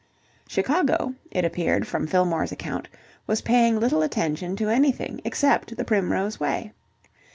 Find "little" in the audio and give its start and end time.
3.79-4.01